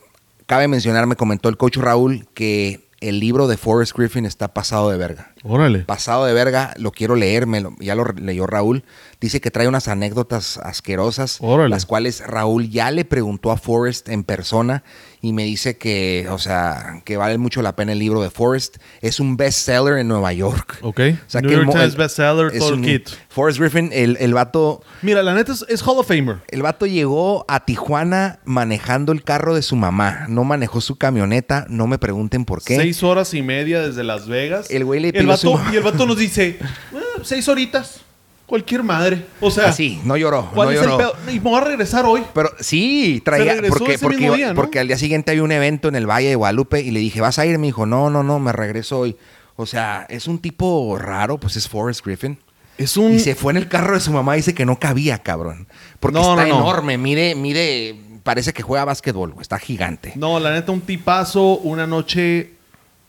cabe 0.46 0.68
mencionar, 0.68 1.08
me 1.08 1.16
comentó 1.16 1.50
el 1.50 1.58
coach 1.58 1.78
Raúl, 1.78 2.28
que 2.34 2.88
el 3.02 3.20
libro 3.20 3.48
de 3.48 3.56
Forrest 3.58 3.96
Griffin 3.98 4.26
está 4.26 4.50
pasado 4.54 4.90
de 4.92 4.98
verga. 4.98 5.29
Órale. 5.44 5.80
pasado 5.80 6.26
de 6.26 6.34
verga, 6.34 6.74
lo 6.78 6.92
quiero 6.92 7.16
leer, 7.16 7.48
me 7.48 7.62
lo- 7.62 7.74
ya 7.80 7.96
lo 7.96 8.04
leyó 8.06 8.46
Raúl. 8.48 8.84
Dice 9.22 9.42
que 9.42 9.52
trae 9.52 9.68
unas 9.68 9.88
anécdotas 9.88 10.58
asquerosas, 10.58 11.38
Órale. 11.42 11.70
las 11.70 11.86
cuales 11.86 12.22
Raúl 12.26 12.70
ya 12.70 12.90
le 12.92 13.04
preguntó 13.06 13.52
a 13.52 13.58
Forrest 13.58 14.08
en 14.10 14.24
persona 14.24 14.84
y 15.22 15.34
me 15.34 15.44
dice 15.44 15.78
que, 15.78 16.28
o 16.32 16.38
sea, 16.38 17.02
que 17.04 17.18
vale 17.18 17.38
mucho 17.38 17.62
la 17.62 17.76
pena 17.76 17.92
el 17.92 18.00
libro 18.00 18.22
de 18.22 18.30
Forrest. 18.30 18.78
Es 19.02 19.20
un 19.20 19.36
bestseller 19.36 19.98
en 19.98 20.08
Nueva 20.08 20.32
York. 20.32 20.78
Ok. 20.82 21.00
O 21.28 21.30
sea, 21.30 21.42
New 21.42 21.50
que 21.50 21.56
York 21.58 21.70
Times 21.72 21.92
el- 21.94 21.98
bestseller, 21.98 22.52
es 22.54 22.60
todo 22.60 22.76
un- 22.76 22.82
kit. 22.82 23.10
Forrest 23.28 23.60
Griffin, 23.60 23.90
el, 23.94 24.16
el 24.22 24.34
vato... 24.34 24.82
Mira, 25.02 25.22
la 25.22 25.34
neta 25.34 25.52
es, 25.52 25.66
es 25.68 25.82
Hall 25.86 25.98
of 26.00 26.08
Famer. 26.08 26.38
El 26.48 26.62
vato 26.62 26.86
llegó 26.86 27.44
a 27.50 27.66
Tijuana 27.66 28.40
manejando 28.46 29.12
el 29.12 29.24
carro 29.24 29.54
de 29.56 29.62
su 29.62 29.76
mamá. 29.76 30.26
No 30.30 30.44
manejó 30.46 30.80
su 30.82 30.96
camioneta. 30.98 31.66
No 31.70 31.88
me 31.88 31.98
pregunten 31.98 32.46
por 32.46 32.64
qué. 32.64 32.78
Seis 32.78 33.04
horas 33.04 33.34
y 33.34 33.42
media 33.42 33.82
desde 33.82 34.04
Las 34.06 34.28
Vegas. 34.28 34.70
El 34.72 34.86
güey 34.86 35.00
le 35.02 35.12
pidió 35.12 35.29
vato. 35.30 35.62
Y 35.72 35.76
el 35.78 35.84
vato 35.84 36.06
nos 36.06 36.18
dice, 36.18 36.60
"Ah, 36.94 37.22
seis 37.24 37.48
horitas. 37.48 38.02
Cualquier 38.46 38.82
madre. 38.82 39.26
O 39.42 39.52
sea, 39.52 39.68
Así, 39.68 40.02
no 40.04 40.18
lloró. 40.18 40.50
¿cuál 40.56 40.70
no 40.70 40.74
es 40.74 40.82
lloró. 40.82 40.94
el 40.94 40.98
pedo? 40.98 41.16
Y 41.32 41.40
me 41.40 41.50
voy 41.52 41.62
a 41.62 41.64
regresar 41.66 42.06
hoy. 42.08 42.24
Pero 42.34 42.50
sí, 42.60 43.22
traía. 43.24 43.54
regresó 43.54 43.78
Porque, 43.78 43.94
ese 43.94 44.02
porque, 44.04 44.18
mismo 44.18 44.28
iba- 44.30 44.38
día, 44.38 44.48
¿no? 44.50 44.56
porque 44.56 44.80
al 44.80 44.88
día 44.88 44.98
siguiente 44.98 45.30
había 45.32 45.44
un 45.44 45.52
evento 45.52 45.88
en 45.88 45.96
el 45.96 46.08
Valle 46.10 46.30
de 46.30 46.36
Guadalupe 46.36 46.82
y 46.82 46.90
le 46.90 47.00
dije, 47.00 47.22
¿vas 47.22 47.38
a 47.38 47.46
ir? 47.46 47.60
Me 47.60 47.68
dijo, 47.68 47.86
no, 47.86 48.10
no, 48.10 48.24
no, 48.24 48.40
me 48.40 48.52
regreso 48.52 48.98
hoy. 48.98 49.16
O 49.56 49.68
sea, 49.68 50.08
es 50.10 50.28
un 50.28 50.40
tipo 50.40 50.98
raro, 50.98 51.38
pues 51.38 51.58
es 51.58 51.68
Forrest 51.70 52.04
Griffin. 52.04 52.40
Es 52.80 52.98
un... 52.98 53.14
Y 53.14 53.20
se 53.20 53.36
fue 53.36 53.52
en 53.54 53.58
el 53.58 53.68
carro 53.68 53.94
de 53.94 54.00
su 54.00 54.12
mamá 54.12 54.36
y 54.36 54.40
dice 54.40 54.56
que 54.56 54.66
no 54.66 54.80
cabía, 54.80 55.20
cabrón. 55.20 55.68
Porque 56.00 56.18
No, 56.18 56.32
está 56.32 56.48
no, 56.48 56.56
no. 56.56 56.56
enorme. 56.62 56.98
Mire, 56.98 57.36
mire, 57.36 57.96
parece 58.24 58.52
que 58.54 58.64
juega 58.64 58.84
básquetbol, 58.86 59.32
güey, 59.34 59.42
está 59.44 59.60
gigante. 59.60 60.14
No, 60.16 60.40
la 60.40 60.54
neta, 60.54 60.72
un 60.72 60.82
tipazo, 60.82 61.58
una 61.58 61.86
noche, 61.86 62.54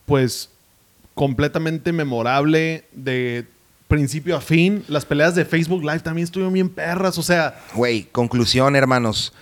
pues, 0.04 0.50
completamente 1.20 1.92
memorable 1.92 2.86
de 2.92 3.44
principio 3.88 4.38
a 4.38 4.40
fin. 4.40 4.82
Las 4.88 5.04
peleas 5.04 5.34
de 5.34 5.44
Facebook 5.44 5.82
Live 5.82 6.00
también 6.00 6.24
estuvieron 6.24 6.54
bien 6.54 6.70
perras, 6.70 7.18
o 7.18 7.22
sea, 7.22 7.60
Güey, 7.74 8.04
conclusión, 8.04 8.74
hermanos. 8.74 9.34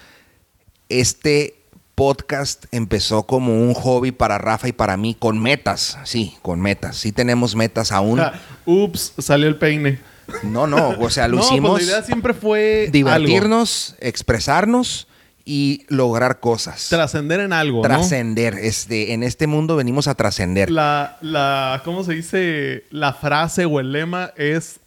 Este 0.89 1.55
podcast 1.95 2.65
empezó 2.73 3.23
como 3.29 3.61
un 3.63 3.75
hobby 3.75 4.11
para 4.11 4.39
Rafa 4.39 4.67
y 4.67 4.73
para 4.73 4.97
mí, 4.97 5.15
con 5.17 5.41
metas. 5.41 5.97
Sí, 6.03 6.37
con 6.43 6.61
metas. 6.61 6.97
Sí 6.97 7.13
tenemos 7.13 7.55
metas 7.55 7.93
aún. 7.93 8.19
ja, 8.19 8.33
ups, 8.67 9.13
salió 9.19 9.47
el 9.47 9.55
peine. 9.55 10.01
No, 10.43 10.67
no, 10.67 10.97
o 10.99 11.11
sea, 11.11 11.29
lo 11.29 11.37
no, 11.37 11.45
hicimos 11.45 11.71
pues 11.71 11.87
la 11.87 11.93
idea 11.93 12.03
siempre 12.03 12.35
fue 12.35 12.89
divertirnos, 12.91 13.95
expresarnos 14.01 15.07
y 15.51 15.87
lograr 15.89 16.41
cosas. 16.41 16.89
trascender 16.91 17.41
en 17.41 17.55
algo, 17.55 17.79
¿no? 17.79 17.83
Trascender. 17.83 18.53
Este, 18.61 19.15
en 19.15 19.23
este 19.23 19.47
mundo 19.47 19.77
venimos 19.77 20.07
a 20.07 20.15
trascender. 20.15 20.71
La, 20.71 21.17
la, 21.23 21.81
¿cómo 21.87 22.05
se 22.05 22.13
dice? 22.13 22.85
La 22.91 23.15
frase 23.15 23.65
o 23.65 23.81
el 23.81 23.93
lema 23.93 24.31
es 24.37 24.79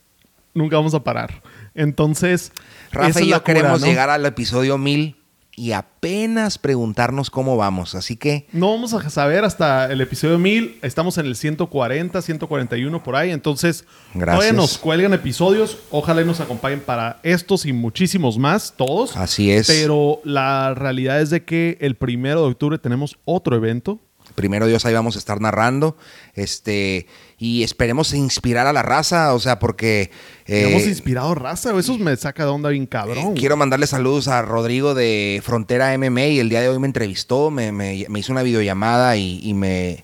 nunca 0.54 0.76
vamos 0.76 0.94
a 0.94 1.04
parar. 1.04 1.42
Entonces, 1.74 2.52
Rafa 2.92 3.22
y 3.22 3.30
yo 3.30 3.42
cura, 3.42 3.44
queremos 3.44 3.82
¿no? 3.82 3.88
llegar 3.88 4.12
al 4.12 4.24
episodio 4.24 4.78
1000 4.78 5.16
y 5.56 5.74
apenas 5.74 6.58
preguntarnos 6.58 7.30
cómo 7.30 7.58
vamos. 7.58 7.94
Así 7.96 8.16
que 8.16 8.48
No 8.54 8.72
vamos 8.72 8.94
a 8.94 9.10
saber 9.10 9.44
hasta 9.44 9.92
el 9.92 10.02
episodio 10.02 10.40
1000. 10.40 10.80
Estamos 10.82 11.18
en 11.18 11.26
el 11.26 11.36
140, 11.36 12.22
141 12.22 13.04
por 13.04 13.16
ahí. 13.16 13.32
Entonces, 13.32 13.86
Gracias. 14.14 14.26
todavía 14.40 14.54
nos 14.54 14.78
cuelgan 14.78 15.14
episodios. 15.14 15.78
Ojalá 15.92 16.22
y 16.22 16.26
nos 16.26 16.40
acompañen 16.40 16.80
para 16.80 17.20
estos 17.24 17.66
y 17.66 17.74
muchísimos 17.74 18.38
más, 18.38 18.74
todos. 18.78 19.16
así 19.18 19.52
es. 19.52 19.68
Pero 19.68 20.22
la 20.24 20.74
realidad 20.74 21.22
es 21.22 21.30
de 21.30 21.44
que 21.44 21.78
el 21.82 21.96
primero 21.96 22.42
de 22.44 22.52
octubre 22.52 22.78
tenemos 22.78 23.18
otro 23.26 23.56
evento. 23.56 24.00
Primero 24.36 24.68
Dios 24.68 24.86
ahí 24.86 24.94
vamos 24.94 25.16
a 25.16 25.20
estar 25.20 25.40
narrando. 25.42 25.98
Este, 26.34 27.08
y 27.38 27.64
esperemos 27.64 28.14
inspirar 28.14 28.68
a 28.68 28.74
la 28.74 28.82
raza. 28.84 29.34
O 29.34 29.40
sea, 29.40 29.60
porque. 29.60 30.12
eh, 30.46 30.68
Hemos 30.70 30.84
inspirado 30.88 31.34
raza. 31.36 31.78
Eso 31.78 31.98
me 31.98 32.16
saca 32.18 32.44
de 32.46 32.50
onda 32.52 32.70
bien 32.70 32.86
cabrón. 32.86 33.18
Eh, 33.18 33.34
Quiero 33.36 33.58
mandarle 33.58 33.88
saludos 33.88 34.28
a 34.28 34.42
Rodrigo 34.42 34.94
de 34.94 35.42
Frontera 35.44 35.98
MMA 35.98 36.28
y 36.28 36.40
el 36.40 36.50
día 36.50 36.62
de 36.62 36.70
hoy 36.70 36.80
me 36.80 36.88
entrevistó, 36.88 37.52
me, 37.52 37.72
me- 37.72 38.06
me 38.10 38.20
hizo 38.20 38.32
una 38.32 38.44
videollamada 38.44 39.16
y, 39.18 39.40
y 39.44 39.54
me, 39.54 40.04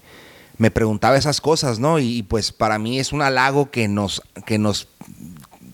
me 0.58 0.72
preguntaba 0.72 1.18
esas 1.18 1.40
cosas, 1.42 1.80
¿no? 1.80 2.00
Y, 2.00 2.24
pues 2.24 2.52
para 2.52 2.80
mí 2.80 3.00
es 3.00 3.14
un 3.14 3.22
halago 3.22 3.70
que 3.72 3.88
nos, 3.88 4.22
que 4.46 4.58
nos 4.58 4.88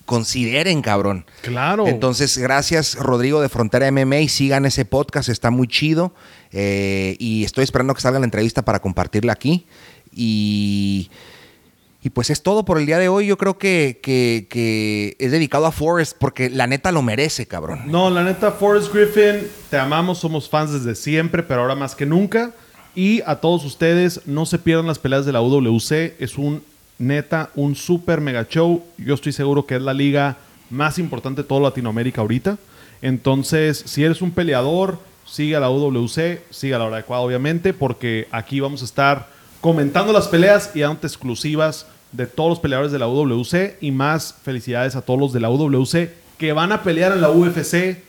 consideren, 0.04 0.82
cabrón. 0.82 1.24
Claro. 1.42 1.86
Entonces, 1.86 2.36
gracias 2.38 2.94
Rodrigo 2.96 3.40
de 3.40 3.48
Frontera 3.48 3.90
MMA 3.90 4.20
y 4.20 4.28
sigan 4.28 4.64
ese 4.66 4.84
podcast, 4.84 5.28
está 5.28 5.50
muy 5.50 5.66
chido. 5.68 6.14
Eh, 6.52 7.16
y 7.18 7.44
estoy 7.44 7.64
esperando 7.64 7.94
que 7.94 8.00
salga 8.00 8.18
la 8.18 8.24
entrevista 8.26 8.62
para 8.64 8.80
compartirla 8.80 9.32
aquí. 9.32 9.66
Y, 10.14 11.10
y 12.02 12.10
pues 12.10 12.30
es 12.30 12.42
todo 12.42 12.64
por 12.64 12.78
el 12.78 12.86
día 12.86 12.98
de 12.98 13.08
hoy. 13.08 13.26
Yo 13.26 13.36
creo 13.38 13.58
que, 13.58 13.98
que- 14.02 14.46
que 14.50 15.16
es 15.18 15.32
dedicado 15.32 15.66
a 15.66 15.72
Forrest 15.72 16.16
porque 16.18 16.50
la 16.50 16.66
neta 16.66 16.92
lo 16.92 17.02
merece, 17.02 17.46
cabrón. 17.46 17.82
No, 17.86 18.10
la 18.10 18.22
neta, 18.22 18.52
Forrest 18.52 18.92
Griffin, 18.92 19.46
te 19.70 19.78
amamos, 19.78 20.18
somos 20.18 20.48
fans 20.48 20.72
desde 20.72 20.94
siempre, 20.94 21.42
pero 21.42 21.62
ahora 21.62 21.74
más 21.74 21.94
que 21.94 22.06
nunca. 22.06 22.52
Y 22.94 23.22
a 23.26 23.36
todos 23.36 23.64
ustedes, 23.64 24.20
no 24.26 24.46
se 24.46 24.58
pierdan 24.58 24.86
las 24.86 25.00
peleas 25.00 25.26
de 25.26 25.32
la 25.32 25.40
UWC. 25.40 26.14
Es 26.20 26.38
un 26.38 26.62
neta, 26.98 27.50
un 27.54 27.74
super 27.74 28.20
mega 28.20 28.46
show. 28.48 28.84
Yo 28.98 29.14
estoy 29.14 29.32
seguro 29.32 29.66
que 29.66 29.76
es 29.76 29.82
la 29.82 29.94
liga 29.94 30.36
más 30.70 30.98
importante 30.98 31.42
de 31.42 31.48
toda 31.48 31.60
Latinoamérica 31.60 32.20
ahorita. 32.20 32.58
Entonces, 33.02 33.82
si 33.86 34.04
eres 34.04 34.22
un 34.22 34.30
peleador, 34.30 34.98
sigue 35.26 35.56
a 35.56 35.60
la 35.60 35.70
UWC, 35.70 36.40
sigue 36.50 36.74
a 36.74 36.78
la 36.78 36.84
hora 36.84 36.96
adecuada, 36.96 37.22
obviamente, 37.22 37.74
porque 37.74 38.28
aquí 38.30 38.60
vamos 38.60 38.82
a 38.82 38.84
estar 38.84 39.28
comentando 39.60 40.12
las 40.12 40.28
peleas 40.28 40.70
y 40.74 40.80
dándote 40.80 41.06
exclusivas 41.06 41.86
de 42.12 42.26
todos 42.26 42.50
los 42.50 42.60
peleadores 42.60 42.92
de 42.92 42.98
la 42.98 43.08
UWC. 43.08 43.76
Y 43.80 43.90
más 43.90 44.34
felicidades 44.42 44.96
a 44.96 45.02
todos 45.02 45.20
los 45.20 45.32
de 45.32 45.40
la 45.40 45.50
UWC 45.50 46.10
que 46.38 46.52
van 46.52 46.72
a 46.72 46.82
pelear 46.82 47.12
en 47.12 47.20
la 47.20 47.30
UFC. 47.30 48.02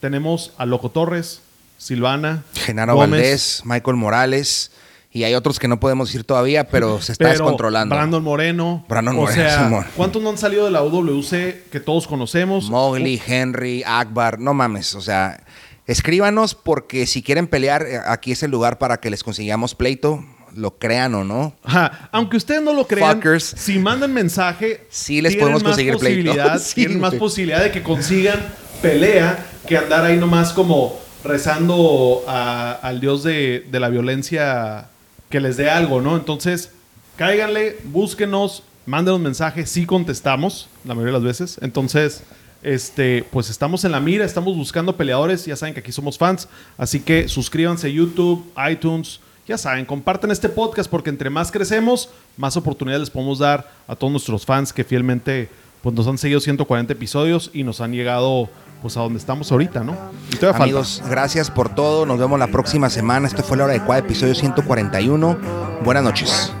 Tenemos 0.00 0.52
a 0.58 0.66
Loco 0.66 0.90
Torres, 0.90 1.40
Silvana, 1.78 2.42
Genaro 2.54 2.94
Gómez, 2.94 3.10
Valdés, 3.10 3.62
Michael 3.64 3.96
Morales 3.96 4.70
y 5.14 5.22
hay 5.24 5.34
otros 5.34 5.58
que 5.58 5.68
no 5.68 5.78
podemos 5.80 6.08
decir 6.08 6.24
todavía, 6.24 6.64
pero 6.68 7.00
se 7.00 7.12
está 7.12 7.24
pero 7.26 7.30
descontrolando. 7.38 7.94
Brandon 7.94 8.22
Moreno. 8.22 8.84
Brandon 8.88 9.16
o 9.16 9.20
Moreno, 9.22 9.42
sea, 9.42 9.64
Simón. 9.64 9.86
¿cuántos 9.96 10.20
no 10.22 10.28
han 10.30 10.36
salido 10.38 10.64
de 10.66 10.72
la 10.72 10.82
UWC 10.82 11.70
que 11.70 11.80
todos 11.80 12.06
conocemos? 12.06 12.68
Mowgli, 12.68 13.22
Henry, 13.26 13.82
Akbar, 13.86 14.38
no 14.40 14.52
mames, 14.54 14.94
o 14.96 15.00
sea, 15.00 15.42
escríbanos 15.86 16.54
porque 16.54 17.06
si 17.06 17.22
quieren 17.22 17.46
pelear, 17.46 17.82
eh, 17.86 18.00
aquí 18.06 18.32
es 18.32 18.42
el 18.42 18.50
lugar 18.50 18.78
para 18.78 18.98
que 18.98 19.08
les 19.08 19.22
consigamos 19.22 19.74
pleito, 19.74 20.24
lo 20.56 20.78
crean 20.78 21.14
o 21.14 21.24
no. 21.24 21.54
Ajá, 21.62 22.08
Aunque 22.12 22.36
ustedes 22.36 22.62
no 22.62 22.72
lo 22.72 22.86
crean, 22.86 23.16
Fuckers. 23.16 23.44
si 23.56 23.78
mandan 23.78 24.12
mensaje, 24.12 24.86
Sí 24.90 25.20
les 25.22 25.32
tienen 25.32 25.42
podemos 25.44 25.62
más 25.62 25.70
conseguir 25.72 25.96
pleito. 25.98 26.30
posibilidad- 26.32 26.58
Sí, 26.60 26.74
tienen 26.74 27.00
más 27.00 27.14
posibilidad 27.14 27.62
de 27.62 27.70
que 27.70 27.82
consigan 27.82 28.40
pelea 28.82 29.46
que 29.66 29.76
andar 29.78 30.04
ahí 30.04 30.16
nomás 30.16 30.52
como 30.52 30.98
rezando 31.24 32.24
a- 32.26 32.72
al 32.82 33.00
dios 33.00 33.22
de, 33.22 33.66
de 33.70 33.80
la 33.80 33.88
violencia 33.88 34.88
que 35.34 35.40
les 35.40 35.56
dé 35.56 35.68
algo, 35.68 36.00
¿no? 36.00 36.14
Entonces, 36.14 36.70
cáiganle, 37.16 37.76
búsquenos, 37.86 38.62
mándenos 38.86 39.18
mensajes, 39.18 39.68
sí 39.68 39.84
contestamos, 39.84 40.68
la 40.84 40.94
mayoría 40.94 41.14
de 41.14 41.18
las 41.18 41.24
veces. 41.24 41.58
Entonces, 41.60 42.22
este, 42.62 43.26
pues 43.32 43.50
estamos 43.50 43.84
en 43.84 43.90
la 43.90 43.98
mira, 43.98 44.24
estamos 44.24 44.56
buscando 44.56 44.96
peleadores, 44.96 45.44
ya 45.44 45.56
saben 45.56 45.74
que 45.74 45.80
aquí 45.80 45.90
somos 45.90 46.18
fans, 46.18 46.48
así 46.78 47.00
que 47.00 47.26
suscríbanse 47.26 47.88
a 47.88 47.90
YouTube, 47.90 48.48
iTunes, 48.70 49.18
ya 49.48 49.58
saben, 49.58 49.86
compartan 49.86 50.30
este 50.30 50.48
podcast 50.48 50.88
porque 50.88 51.10
entre 51.10 51.30
más 51.30 51.50
crecemos, 51.50 52.10
más 52.36 52.56
oportunidades 52.56 53.00
les 53.00 53.10
podemos 53.10 53.40
dar 53.40 53.72
a 53.88 53.96
todos 53.96 54.12
nuestros 54.12 54.46
fans 54.46 54.72
que 54.72 54.84
fielmente 54.84 55.48
pues, 55.84 55.94
nos 55.94 56.06
han 56.08 56.18
seguido 56.18 56.40
140 56.40 56.92
episodios 56.94 57.50
y 57.52 57.62
nos 57.62 57.80
han 57.82 57.92
llegado 57.92 58.48
pues 58.80 58.96
a 58.96 59.00
donde 59.00 59.18
estamos 59.18 59.52
ahorita, 59.52 59.84
¿no? 59.84 59.96
Y 60.32 60.36
falta. 60.36 60.62
Amigos, 60.62 61.02
gracias 61.08 61.50
por 61.50 61.74
todo. 61.74 62.06
Nos 62.06 62.18
vemos 62.18 62.38
la 62.38 62.48
próxima 62.48 62.90
semana. 62.90 63.28
Esto 63.28 63.42
fue 63.42 63.56
la 63.56 63.64
hora 63.64 63.74
adecuada, 63.74 64.00
episodio 64.00 64.34
141. 64.34 65.38
Buenas 65.84 66.04
noches. 66.04 66.52